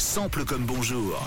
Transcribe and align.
Sample 0.00 0.46
comme 0.46 0.64
bonjour. 0.64 1.20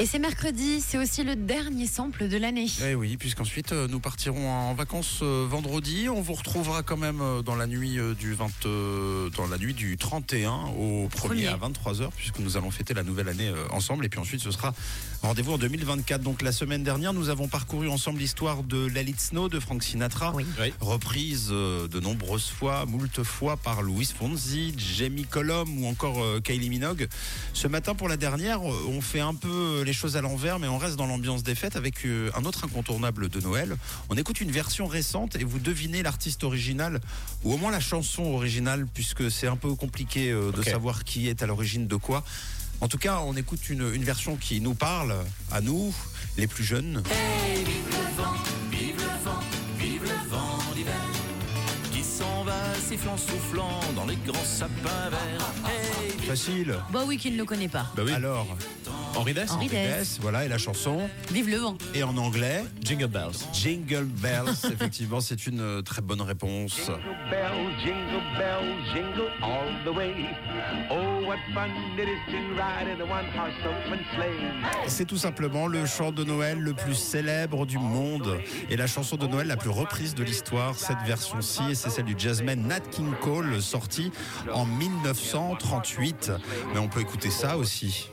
Et 0.00 0.06
c'est 0.06 0.18
mercredi, 0.18 0.80
c'est 0.80 0.98
aussi 0.98 1.22
le 1.22 1.36
dernier 1.36 1.86
sample 1.86 2.26
de 2.26 2.36
l'année. 2.36 2.66
Eh 2.84 2.96
oui, 2.96 3.16
puisqu'ensuite 3.16 3.70
euh, 3.70 3.86
nous 3.86 4.00
partirons 4.00 4.50
en 4.50 4.74
vacances 4.74 5.20
euh, 5.22 5.46
vendredi. 5.48 6.08
On 6.08 6.20
vous 6.20 6.32
retrouvera 6.32 6.82
quand 6.82 6.96
même 6.96 7.20
euh, 7.20 7.42
dans 7.42 7.54
la 7.54 7.68
nuit 7.68 7.96
du 8.18 8.34
20, 8.34 8.48
euh, 8.66 9.30
dans 9.36 9.46
la 9.46 9.56
nuit 9.56 9.72
du 9.72 9.96
31 9.96 10.50
au 10.76 11.06
1er 11.06 11.08
Premier. 11.10 11.46
à 11.46 11.56
23h, 11.56 12.08
puisque 12.16 12.40
nous 12.40 12.56
allons 12.56 12.72
fêter 12.72 12.92
la 12.92 13.04
nouvelle 13.04 13.28
année 13.28 13.52
ensemble. 13.70 14.04
Et 14.04 14.08
puis 14.08 14.18
ensuite, 14.18 14.40
ce 14.40 14.50
sera 14.50 14.74
rendez-vous 15.22 15.52
en 15.52 15.58
2024. 15.58 16.22
Donc 16.22 16.42
la 16.42 16.50
semaine 16.50 16.82
dernière, 16.82 17.12
nous 17.12 17.28
avons 17.28 17.46
parcouru 17.46 17.88
ensemble 17.88 18.18
l'histoire 18.18 18.64
de 18.64 18.86
Let 18.86 19.02
It 19.04 19.20
Snow 19.20 19.48
de 19.48 19.60
Frank 19.60 19.80
Sinatra, 19.84 20.32
Oui. 20.34 20.44
reprise 20.80 21.50
de 21.50 22.00
nombreuses 22.00 22.48
fois, 22.50 22.84
moult 22.84 23.22
fois 23.22 23.56
par 23.56 23.80
Louis 23.82 24.06
Fonzi, 24.06 24.74
Jamie 24.76 25.24
Cullum 25.24 25.84
ou 25.84 25.86
encore 25.86 26.20
Kylie 26.42 26.68
Minogue. 26.68 27.06
Ce 27.52 27.68
matin, 27.68 27.94
pour 27.94 28.08
la 28.08 28.16
dernière, 28.16 28.60
on 28.64 29.00
fait 29.00 29.20
un 29.20 29.34
peu 29.34 29.83
les 29.84 29.92
choses 29.92 30.16
à 30.16 30.20
l'envers, 30.20 30.58
mais 30.58 30.68
on 30.68 30.78
reste 30.78 30.96
dans 30.96 31.06
l'ambiance 31.06 31.42
des 31.42 31.54
fêtes 31.54 31.76
avec 31.76 32.04
euh, 32.04 32.30
un 32.36 32.44
autre 32.44 32.64
incontournable 32.64 33.28
de 33.28 33.40
Noël. 33.40 33.76
On 34.08 34.16
écoute 34.16 34.40
une 34.40 34.50
version 34.50 34.86
récente 34.86 35.36
et 35.36 35.44
vous 35.44 35.58
devinez 35.58 36.02
l'artiste 36.02 36.44
original, 36.44 37.00
ou 37.44 37.52
au 37.52 37.56
moins 37.56 37.70
la 37.70 37.80
chanson 37.80 38.24
originale, 38.24 38.86
puisque 38.92 39.30
c'est 39.30 39.46
un 39.46 39.56
peu 39.56 39.74
compliqué 39.74 40.30
euh, 40.30 40.50
de 40.52 40.62
savoir 40.62 41.04
qui 41.04 41.28
est 41.28 41.42
à 41.42 41.46
l'origine 41.46 41.86
de 41.86 41.96
quoi. 41.96 42.24
En 42.80 42.88
tout 42.88 42.98
cas, 42.98 43.20
on 43.20 43.36
écoute 43.36 43.68
une, 43.70 43.92
une 43.94 44.04
version 44.04 44.36
qui 44.36 44.60
nous 44.60 44.74
parle, 44.74 45.14
à 45.52 45.60
nous, 45.60 45.94
les 46.36 46.46
plus 46.46 46.64
jeunes. 46.64 47.02
qui 51.92 52.02
s'en 52.02 52.44
va 52.44 52.74
sifflant, 52.88 53.16
soufflant 53.16 53.80
dans 53.94 54.06
les 54.06 54.16
grands 54.16 54.44
sapins 54.44 55.10
verts. 55.10 55.52
Hey, 55.66 56.10
Facile. 56.26 56.74
Bah 56.92 57.04
oui, 57.06 57.16
qui 57.16 57.30
ne 57.30 57.36
le 57.36 57.44
connaît 57.44 57.68
pas. 57.68 57.86
Bah 57.96 58.02
oui. 58.04 58.12
Alors, 58.12 58.46
Henri 59.16 59.32
Dess 59.32 59.52
Henri 59.52 59.68
Dess. 59.68 59.98
Dess, 59.98 60.18
voilà, 60.20 60.44
et 60.44 60.48
la 60.48 60.58
chanson. 60.58 61.08
Vive 61.30 61.48
le 61.48 61.58
vent. 61.58 61.76
Et 61.94 62.02
en 62.02 62.16
anglais, 62.16 62.64
Jingle 62.80 63.06
Bells. 63.06 63.32
Jingle 63.52 64.04
Bells. 64.04 64.54
Effectivement, 64.72 65.20
c'est 65.20 65.46
une 65.46 65.60
euh, 65.60 65.82
très 65.82 66.02
bonne 66.02 66.20
réponse. 66.20 66.76
Jingle 66.76 67.30
bells, 67.30 67.78
jingle 67.84 68.22
bells, 68.38 68.94
jingle 68.94 69.30
all 69.42 69.84
the 69.84 69.96
way. 69.96 70.14
Oh, 70.90 71.26
what 71.26 71.38
fun 71.54 71.70
it 71.96 72.08
is 72.08 72.32
to 72.32 72.38
ride 72.54 72.88
in 72.88 73.00
a 73.00 73.04
one-horse 73.04 73.54
open 73.64 74.00
sleigh. 74.14 74.88
C'est 74.88 75.06
tout 75.06 75.16
simplement 75.16 75.66
le 75.66 75.86
chant 75.86 76.10
de 76.10 76.24
Noël 76.24 76.58
le 76.58 76.74
plus 76.74 76.94
célèbre 76.94 77.66
du 77.66 77.78
monde 77.78 78.38
et 78.68 78.76
la 78.76 78.86
chanson 78.86 79.16
de 79.16 79.26
Noël 79.26 79.46
la 79.46 79.56
plus 79.56 79.70
reprise 79.70 80.14
de 80.14 80.24
l'histoire. 80.24 80.74
Cette 80.76 81.00
version-ci, 81.06 81.62
et 81.70 81.74
c'est 81.74 81.90
celle 81.90 82.04
du 82.04 82.14
jazzman 82.18 82.66
Nat 82.66 82.80
King 82.90 83.12
Cole, 83.20 83.62
sortie 83.62 84.10
en 84.52 84.66
1938. 84.66 86.32
Mais 86.72 86.80
on 86.80 86.88
peut 86.88 87.00
écouter 87.00 87.30
ça 87.30 87.56
aussi. 87.56 88.08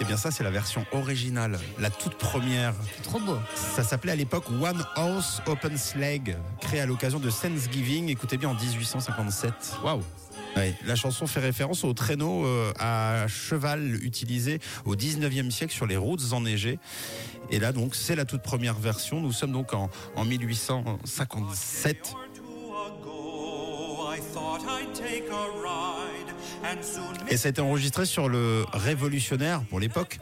Eh 0.00 0.04
bien 0.04 0.16
ça, 0.16 0.30
c'est 0.30 0.44
la 0.44 0.50
version 0.50 0.84
originale, 0.92 1.58
la 1.78 1.90
toute 1.90 2.16
première. 2.16 2.74
Trop 3.02 3.18
beau. 3.18 3.38
Ça 3.54 3.82
s'appelait 3.82 4.12
à 4.12 4.16
l'époque 4.16 4.44
One 4.50 4.84
Horse 4.96 5.40
Open 5.46 5.76
Sleigh, 5.76 6.36
créé 6.60 6.80
à 6.80 6.86
l'occasion 6.86 7.18
de 7.18 7.30
Thanksgiving, 7.30 8.08
écoutez 8.10 8.36
bien 8.36 8.50
en 8.50 8.54
1857. 8.54 9.52
Waouh. 9.82 10.02
La 10.86 10.96
chanson 10.96 11.26
fait 11.26 11.40
référence 11.40 11.84
au 11.84 11.92
traîneau 11.92 12.46
euh, 12.46 12.72
à 12.78 13.26
cheval 13.28 14.02
utilisé 14.02 14.58
au 14.86 14.96
19e 14.96 15.50
siècle 15.50 15.74
sur 15.74 15.86
les 15.86 15.98
routes 15.98 16.32
enneigées. 16.32 16.78
Et 17.50 17.58
là 17.58 17.72
donc, 17.72 17.94
c'est 17.94 18.16
la 18.16 18.24
toute 18.24 18.42
première 18.42 18.74
version. 18.74 19.20
Nous 19.20 19.32
sommes 19.32 19.52
donc 19.52 19.74
en, 19.74 19.90
en 20.14 20.24
1857. 20.24 22.14
Et 27.28 27.36
ça 27.36 27.48
a 27.48 27.50
été 27.50 27.60
enregistré 27.60 28.06
sur 28.06 28.28
le 28.28 28.64
révolutionnaire, 28.72 29.60
pour 29.68 29.80
l'époque, 29.80 30.18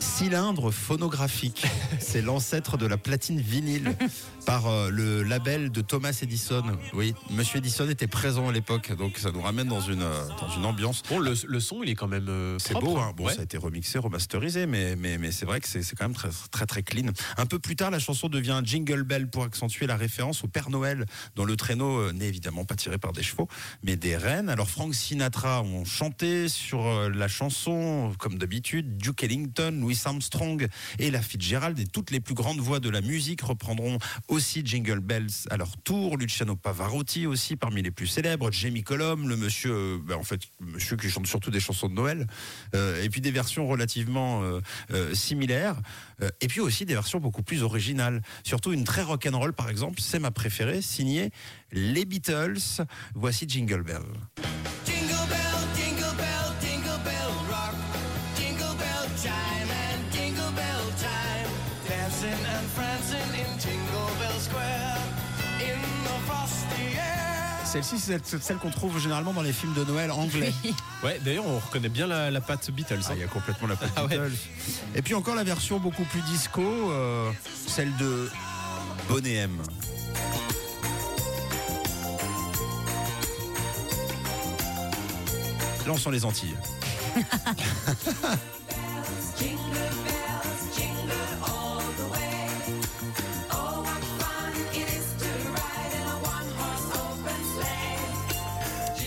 cylindre 0.00 0.70
phonographique. 0.70 1.64
C'est 2.00 2.22
l'ancêtre 2.22 2.76
de 2.76 2.86
la 2.86 2.96
platine 2.96 3.40
vinyle 3.40 3.94
par 4.46 4.66
euh, 4.66 4.90
le 4.90 5.22
label 5.22 5.70
de 5.70 5.80
Thomas 5.80 6.18
Edison. 6.22 6.62
Oui, 6.92 7.14
Monsieur 7.30 7.58
Edison 7.58 7.88
était 7.88 8.06
présent 8.06 8.48
à 8.48 8.52
l'époque, 8.52 8.92
donc 8.96 9.18
ça 9.18 9.30
nous 9.30 9.40
ramène 9.42 9.68
dans 9.68 9.80
une, 9.80 10.02
euh, 10.02 10.26
dans 10.40 10.48
une 10.50 10.64
ambiance. 10.64 11.02
Bon, 11.08 11.18
le, 11.18 11.34
le 11.46 11.60
son, 11.60 11.82
il 11.82 11.90
est 11.90 11.94
quand 11.94 12.08
même. 12.08 12.26
euh, 12.28 12.56
C'est 12.58 12.72
propre, 12.72 12.86
beau, 12.86 12.98
hein. 12.98 13.12
bon, 13.16 13.26
Ouais. 13.26 13.34
ça 13.34 13.40
a 13.40 13.44
été 13.44 13.58
remixé, 13.58 13.98
remasterisé, 13.98 14.66
mais, 14.66 14.96
mais, 14.96 15.18
mais 15.18 15.30
c'est 15.30 15.44
vrai 15.46 15.60
que 15.60 15.68
c'est 15.68 15.82
c'est 15.82 15.96
quand 15.96 16.04
même 16.06 16.14
très, 16.14 16.30
très 16.50 16.66
très 16.66 16.82
clean. 16.82 17.06
Un 17.36 17.46
peu 17.46 17.58
plus 17.58 17.76
tard, 17.76 17.90
la 17.90 17.98
chanson 17.98 18.28
devient 18.28 18.52
un 18.52 18.64
Jingle 18.64 19.02
Bell 19.02 19.28
pour 19.28 19.44
accentuer 19.44 19.86
la 19.86 19.96
référence 19.96 20.42
au 20.44 20.48
Père 20.48 20.70
Noël, 20.70 21.04
dont 21.36 21.44
le 21.44 21.56
traîneau 21.56 21.98
euh, 21.98 22.12
n'est 22.12 22.26
évidemment 22.28 22.64
pas 22.64 22.74
tiré 22.76 22.98
par 22.98 23.12
des 23.12 23.22
chevaux, 23.22 23.48
mais 23.82 23.96
des 23.96 24.16
rennes. 24.16 24.48
Alors 24.48 24.68
Frank 24.70 24.94
Sinatra 24.94 25.62
ont 25.62 25.84
chanté 25.84 26.48
sur 26.48 26.86
euh, 26.86 27.08
la 27.10 27.28
chanson, 27.28 28.12
comme 28.18 28.38
d'habitude, 28.38 28.96
Duke 28.96 29.22
Ellington, 29.24 29.76
Louis 29.80 29.89
Armstrong 30.04 30.66
et 30.98 31.10
la 31.10 31.22
Fitzgerald, 31.22 31.78
et 31.78 31.86
toutes 31.86 32.10
les 32.10 32.20
plus 32.20 32.34
grandes 32.34 32.60
voix 32.60 32.80
de 32.80 32.88
la 32.88 33.00
musique 33.00 33.42
reprendront 33.42 33.98
aussi 34.28 34.62
Jingle 34.64 35.00
Bells 35.00 35.30
à 35.50 35.56
leur 35.56 35.76
tour. 35.78 36.16
Luciano 36.16 36.56
Pavarotti 36.56 37.26
aussi, 37.26 37.56
parmi 37.56 37.82
les 37.82 37.90
plus 37.90 38.06
célèbres, 38.06 38.50
Jamie 38.50 38.84
Cullum, 38.84 39.28
le 39.28 39.36
monsieur, 39.36 39.72
euh, 39.72 39.98
ben, 40.02 40.16
en 40.16 40.22
fait, 40.22 40.42
monsieur 40.60 40.96
qui 40.96 41.10
chante 41.10 41.26
surtout 41.26 41.50
des 41.50 41.60
chansons 41.60 41.88
de 41.88 41.94
Noël, 41.94 42.26
euh, 42.74 43.02
et 43.02 43.08
puis 43.10 43.20
des 43.20 43.30
versions 43.30 43.66
relativement 43.66 44.42
euh, 44.42 45.14
similaires, 45.14 45.76
et 46.40 46.48
puis 46.48 46.60
aussi 46.60 46.84
des 46.84 46.94
versions 46.94 47.18
beaucoup 47.18 47.42
plus 47.42 47.62
originales. 47.62 48.22
Surtout 48.44 48.72
une 48.72 48.84
très 48.84 49.02
rock'n'roll, 49.02 49.52
par 49.52 49.70
exemple, 49.70 50.00
c'est 50.00 50.18
ma 50.18 50.30
préférée, 50.30 50.82
signée 50.82 51.30
les 51.72 52.04
Beatles. 52.04 52.84
Voici 53.14 53.46
Jingle 53.48 53.82
Bell. 53.82 54.02
Jingle 54.02 54.02
bell, 54.02 54.79
Celle-ci, 67.70 68.00
c'est 68.00 68.42
celle, 68.42 68.56
qu'on 68.56 68.70
trouve 68.70 68.98
généralement 68.98 69.32
dans 69.32 69.42
les 69.42 69.52
films 69.52 69.74
de 69.74 69.84
Noël 69.84 70.10
anglais. 70.10 70.52
Ouais, 71.04 71.20
d'ailleurs, 71.24 71.46
on 71.46 71.60
reconnaît 71.60 71.88
bien 71.88 72.08
la, 72.08 72.28
la 72.30 72.40
patte 72.40 72.68
Beatles. 72.72 72.98
Ah, 73.04 73.10
hein. 73.10 73.12
il 73.14 73.20
y 73.20 73.24
a 73.24 73.28
complètement 73.28 73.68
la 73.68 73.76
patte 73.76 73.92
Ah 73.94 74.02
ouais. 74.06 74.08
Beatles. 74.08 74.36
Et 74.96 75.02
puis 75.02 75.14
encore 75.14 75.36
la 75.36 75.44
version 75.44 75.78
beaucoup 75.78 76.02
plus 76.02 76.20
disco, 76.22 76.62
euh, 76.62 77.30
celle 77.68 77.96
de 77.96 78.28
Bonnet 79.08 79.34
M. 79.34 79.56
Là, 85.86 85.92
on 85.92 85.96
sent 85.96 86.10
les 86.10 86.24
Antilles. 86.24 86.56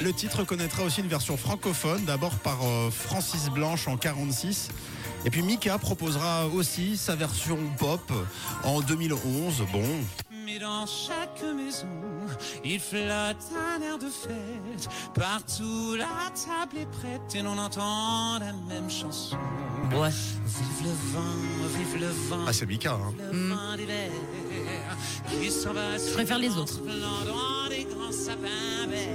Le 0.03 0.11
titre 0.11 0.43
connaîtra 0.43 0.83
aussi 0.83 0.99
une 0.99 1.07
version 1.07 1.37
francophone, 1.37 2.03
d'abord 2.03 2.35
par 2.35 2.57
euh, 2.61 2.91
Francis 2.91 3.49
Blanche 3.49 3.87
en 3.87 3.95
46. 3.95 4.67
Et 5.23 5.29
puis 5.29 5.41
Mika 5.41 5.77
proposera 5.77 6.47
aussi 6.47 6.97
sa 6.97 7.15
version 7.15 7.57
pop 7.77 8.11
en 8.65 8.81
2011. 8.81 9.63
Bon, 9.71 9.81
Mais 10.45 10.59
dans 10.59 10.85
chaque 10.85 11.41
maison, 11.55 11.87
il 12.65 12.81
flotte 12.81 13.47
un 13.55 13.81
air 13.81 13.97
de 13.97 14.09
fête. 14.09 14.89
Partout, 15.15 15.95
la 15.95 16.29
table 16.35 16.81
est 16.81 16.91
prête 16.91 17.35
et 17.35 17.41
l'on 17.41 17.57
entend 17.57 18.39
la 18.39 18.51
même 18.67 18.89
chanson. 18.89 19.37
Ouais. 19.93 20.09
Vive 20.09 20.83
le 20.83 21.13
vent, 21.13 21.77
vive 21.77 22.01
le 22.01 22.09
vent. 22.09 22.43
ah 22.45 22.51
c'est 22.51 22.65
Mika. 22.65 22.91
Hein. 22.91 23.13
Le 23.31 23.47
vent 23.47 23.77
d'hiver 23.77 24.11
qui 25.29 25.51
s'en 25.51 25.73
va 25.73 25.97
Je 25.97 26.13
préfère 26.13 26.39
les 26.39 26.49
autres. 26.49 26.73
soufflant 26.73 27.25
dans 27.25 27.69
les 27.69 27.85
grands 27.85 28.11
sapins 28.11 28.87
verts. 28.89 29.07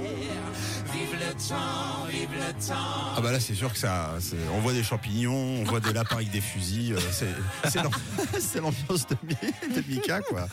Vive 0.91 1.13
le 1.19 1.33
temps, 1.47 2.05
vive 2.09 2.29
le 2.33 2.51
temps. 2.67 2.73
Ah 3.15 3.19
bah 3.21 3.31
là 3.31 3.39
c'est 3.39 3.53
sûr 3.53 3.71
que 3.71 3.77
ça, 3.77 4.15
on 4.53 4.59
voit 4.59 4.73
des 4.73 4.83
champignons, 4.83 5.61
on 5.61 5.63
voit 5.63 5.79
des 5.79 5.93
lapins 5.93 6.15
avec 6.15 6.31
des 6.31 6.41
fusils. 6.41 6.93
euh, 6.93 6.99
c'est 7.11 7.27
c'est 7.69 7.81
l'am- 7.83 7.91
c'est 8.39 8.59
l'ambiance 8.59 9.05
de, 9.07 9.15
Mi- 9.23 9.75
de 9.75 9.83
Mika 9.87 10.21
quoi. 10.21 10.47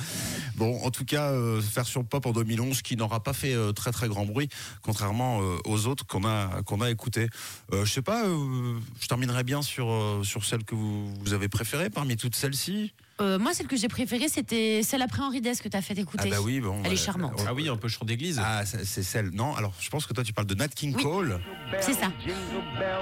Bon, 0.56 0.78
en 0.84 0.90
tout 0.90 1.04
cas, 1.04 1.30
euh, 1.32 1.60
version 1.74 2.04
pop 2.04 2.26
en 2.26 2.32
2011 2.32 2.82
qui 2.82 2.96
n'aura 2.96 3.22
pas 3.22 3.32
fait 3.32 3.54
euh, 3.54 3.72
très 3.72 3.92
très 3.92 4.08
grand 4.08 4.26
bruit, 4.26 4.48
contrairement 4.82 5.40
euh, 5.42 5.56
aux 5.64 5.86
autres 5.86 6.06
qu'on 6.06 6.24
a 6.24 6.62
qu'on 6.66 6.80
a 6.82 6.90
écouté. 6.90 7.28
Euh, 7.72 7.84
je 7.86 7.92
sais 7.92 8.02
pas, 8.02 8.26
euh, 8.26 8.78
je 9.00 9.06
terminerai 9.08 9.42
bien 9.42 9.62
sur 9.62 9.90
euh, 9.90 10.22
sur 10.22 10.44
celle 10.44 10.64
que 10.64 10.74
vous, 10.74 11.12
vous 11.20 11.32
avez 11.32 11.48
préférée 11.48 11.88
parmi 11.90 12.16
toutes 12.16 12.34
celles-ci? 12.36 12.92
Euh, 13.20 13.38
moi, 13.38 13.54
celle 13.54 13.66
que 13.66 13.76
j'ai 13.76 13.88
préférée, 13.88 14.28
c'était 14.28 14.82
celle 14.82 15.00
après 15.00 15.22
Henri 15.22 15.40
Dess 15.40 15.62
que 15.62 15.68
tu 15.68 15.76
as 15.76 15.80
fait 15.80 15.94
Ah 15.96 16.00
écouter. 16.02 16.28
bah 16.28 16.36
oui, 16.42 16.60
bon. 16.60 16.80
Elle 16.84 16.92
est 16.92 16.96
bah, 16.96 17.00
charmante. 17.00 17.42
Ah 17.48 17.54
oui, 17.54 17.66
un 17.68 17.76
peu 17.76 17.88
chant 17.88 18.04
d'église. 18.04 18.38
Ah, 18.44 18.66
c'est 18.66 18.84
c'est 18.84 19.02
celle. 19.02 19.30
Non, 19.30 19.54
alors 19.56 19.72
je 19.80 19.88
pense 19.88 20.06
que 20.06 20.12
toi 20.12 20.22
tu 20.22 20.34
parles 20.34 20.46
de 20.46 20.54
Nat 20.54 20.68
King 20.68 20.94
Oui. 20.96 21.02
Cole. 21.02 21.40
C'est 21.80 21.94
ça. 21.94 22.12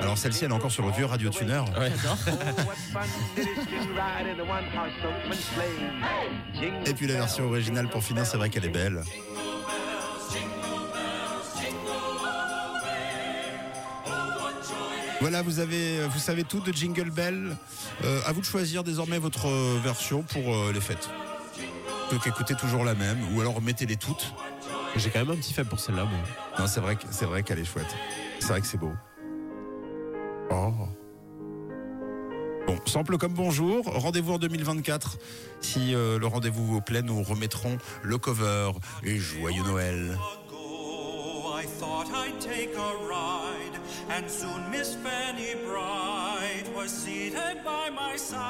Alors 0.00 0.16
celle-ci, 0.16 0.44
elle 0.44 0.52
est 0.52 0.54
encore 0.54 0.70
sur 0.70 0.86
le 0.86 0.92
vieux 0.92 1.06
Radio 1.06 1.30
Tuner. 1.30 1.62
Ouais. 1.78 1.90
J'adore. 1.96 2.18
Et 6.86 6.94
puis 6.94 7.06
la 7.08 7.14
version 7.14 7.46
originale 7.46 7.88
pour 7.88 8.02
finir, 8.04 8.24
c'est 8.24 8.36
vrai 8.36 8.50
qu'elle 8.50 8.64
est 8.66 8.68
belle. 8.68 9.02
Voilà, 15.24 15.40
vous 15.40 15.58
avez, 15.58 16.06
vous 16.06 16.18
savez 16.18 16.44
tout 16.44 16.60
de 16.60 16.70
Jingle 16.70 17.08
Bell. 17.08 17.56
Euh, 18.04 18.20
à 18.26 18.32
vous 18.32 18.42
de 18.42 18.44
choisir 18.44 18.84
désormais 18.84 19.18
votre 19.18 19.48
euh, 19.48 19.80
version 19.82 20.20
pour 20.20 20.54
euh, 20.54 20.70
les 20.70 20.82
fêtes. 20.82 21.08
Donc 22.10 22.26
écoutez 22.26 22.54
toujours 22.54 22.84
la 22.84 22.94
même, 22.94 23.16
ou 23.32 23.40
alors 23.40 23.62
mettez-les 23.62 23.96
toutes. 23.96 24.34
J'ai 24.96 25.08
quand 25.08 25.20
même 25.20 25.30
un 25.30 25.36
petit 25.36 25.54
faible 25.54 25.70
pour 25.70 25.80
celle-là, 25.80 26.04
moi. 26.04 26.18
Non, 26.58 26.66
c'est 26.66 26.80
vrai, 26.80 26.98
c'est 27.10 27.24
vrai 27.24 27.42
qu'elle 27.42 27.58
est 27.58 27.64
chouette. 27.64 27.86
C'est 28.38 28.48
vrai 28.48 28.60
que 28.60 28.66
c'est 28.66 28.76
beau. 28.76 28.92
Oh. 30.50 30.74
Bon, 32.66 32.78
sample 32.84 33.16
comme 33.16 33.32
bonjour. 33.32 33.84
Rendez-vous 33.86 34.34
en 34.34 34.38
2024. 34.38 35.18
Si 35.62 35.94
euh, 35.94 36.18
le 36.18 36.26
rendez-vous 36.26 36.66
vous 36.66 36.80
plaît, 36.82 37.00
nous 37.00 37.22
remettrons 37.22 37.78
le 38.02 38.18
cover 38.18 38.72
et 39.02 39.16
joyeux 39.16 39.62
Noël. 39.62 40.18
I 41.64 41.66
thought 41.66 42.12
I'd 42.12 42.38
take 42.42 42.74
a 42.76 42.96
ride, 43.08 43.80
and 44.10 44.30
soon 44.30 44.70
Miss 44.70 44.96
Fanny 44.96 45.54
Bright 45.64 46.64
was 46.76 46.90
seated 46.90 47.64
by 47.64 47.88
my 47.88 48.16
side. 48.16 48.44